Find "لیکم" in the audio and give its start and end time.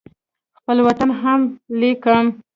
1.79-2.25